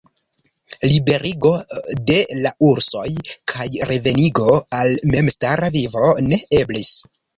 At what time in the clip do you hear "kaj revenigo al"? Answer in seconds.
3.53-4.97